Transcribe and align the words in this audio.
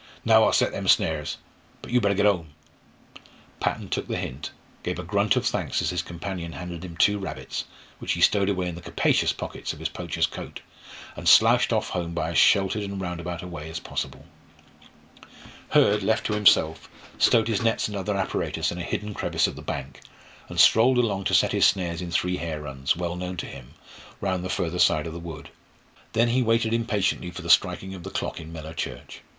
"Now 0.25 0.45
I'll 0.45 0.51
set 0.51 0.71
them 0.71 0.87
snares. 0.87 1.37
But 1.83 1.91
you'd 1.91 2.01
better 2.01 2.15
git 2.15 2.25
home." 2.25 2.55
Patton 3.59 3.89
took 3.89 4.07
the 4.07 4.17
hint, 4.17 4.49
gave 4.81 4.97
a 4.97 5.03
grunt 5.03 5.35
of 5.35 5.45
thanks 5.45 5.79
as 5.79 5.91
his 5.91 6.01
companion 6.01 6.53
handed 6.53 6.83
him 6.83 6.97
two 6.97 7.19
rabbits, 7.19 7.65
which 7.99 8.13
he 8.13 8.21
stowed 8.21 8.49
away 8.49 8.67
in 8.67 8.73
the 8.73 8.81
capacious 8.81 9.31
pockets 9.31 9.73
of 9.73 9.79
his 9.79 9.89
poacher's 9.89 10.25
coat, 10.25 10.61
and 11.15 11.29
slouched 11.29 11.71
off 11.71 11.89
home 11.89 12.15
by 12.15 12.31
as 12.31 12.39
sheltered 12.39 12.81
and 12.81 12.99
roundabout 12.99 13.43
a 13.43 13.47
way 13.47 13.69
as 13.69 13.79
possible. 13.79 14.25
Hurd, 15.69 16.01
left 16.01 16.25
to 16.25 16.33
himself, 16.33 16.89
stowed 17.19 17.47
his 17.47 17.61
nets 17.61 17.87
and 17.87 17.95
other 17.95 18.17
apparatus 18.17 18.71
in 18.71 18.79
a 18.79 18.83
hidden 18.83 19.13
crevice 19.13 19.45
of 19.45 19.55
the 19.55 19.61
bank, 19.61 19.99
and 20.49 20.59
strolled 20.59 20.97
along 20.97 21.25
to 21.25 21.35
set 21.35 21.51
his 21.51 21.67
snares 21.67 22.01
in 22.01 22.09
three 22.09 22.37
hare 22.37 22.59
runs, 22.63 22.95
well 22.95 23.15
known 23.15 23.37
to 23.37 23.45
him, 23.45 23.75
round 24.19 24.43
the 24.43 24.49
further 24.49 24.79
side 24.79 25.05
of 25.05 25.13
the 25.13 25.19
wood. 25.19 25.49
Then 26.13 26.29
he 26.29 26.41
waited 26.41 26.73
impatiently 26.73 27.29
for 27.29 27.43
the 27.43 27.51
striking 27.51 27.93
of 27.93 28.01
the 28.01 28.09
clock 28.09 28.39
in 28.41 28.51
Mellor 28.51 28.73
church. 28.73 29.21